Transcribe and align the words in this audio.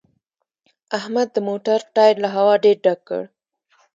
احمد 0.97 1.27
د 1.35 1.37
موټر 1.47 1.79
ټایر 1.95 2.15
له 2.23 2.29
هوا 2.35 2.55
ډېر 2.63 2.77
ډک 2.85 2.99
کړ 3.07 3.23